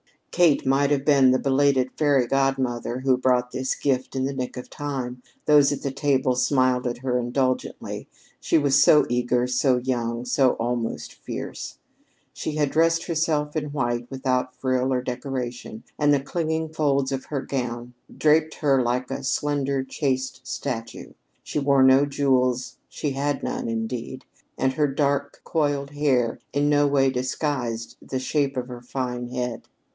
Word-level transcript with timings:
Kate 0.31 0.65
might 0.65 0.89
have 0.91 1.03
been 1.05 1.29
the 1.29 1.37
belated 1.37 1.91
fairy 1.95 2.25
godmother 2.25 3.01
who 3.01 3.17
brought 3.17 3.51
this 3.51 3.75
gift 3.75 4.15
in 4.15 4.23
the 4.23 4.33
nick 4.33 4.57
of 4.57 4.67
time. 4.69 5.21
Those 5.45 5.71
at 5.71 5.83
the 5.83 5.91
table 5.91 6.35
smiled 6.35 6.87
at 6.87 6.99
her 6.99 7.19
indulgently, 7.19 8.07
she 8.39 8.57
was 8.57 8.81
so 8.81 9.05
eager, 9.09 9.45
so 9.45 9.77
young, 9.77 10.25
so 10.25 10.51
almost 10.51 11.13
fierce. 11.13 11.77
She 12.33 12.53
had 12.55 12.71
dressed 12.71 13.03
herself 13.03 13.55
in 13.55 13.65
white 13.73 14.09
without 14.09 14.55
frill 14.55 14.91
or 14.91 15.01
decoration, 15.03 15.83
and 15.99 16.11
the 16.11 16.19
clinging 16.23 16.69
folds 16.69 17.11
of 17.11 17.25
her 17.25 17.41
gown 17.41 17.93
draped 18.17 18.55
her 18.55 18.81
like 18.81 19.11
a 19.11 19.23
slender, 19.23 19.83
chaste 19.83 20.41
statue. 20.47 21.11
She 21.43 21.59
wore 21.59 21.83
no 21.83 22.07
jewels, 22.07 22.77
she 22.89 23.11
had 23.11 23.43
none, 23.43 23.67
indeed, 23.67 24.25
and 24.57 24.73
her 24.73 24.87
dark 24.87 25.41
coiled 25.43 25.91
hair 25.91 26.39
in 26.53 26.69
no 26.69 26.87
way 26.87 27.11
disguised 27.11 27.97
the 28.01 28.17
shape 28.17 28.57
of 28.57 28.69
her 28.69 28.81
fine 28.81 29.27
head. 29.27 29.67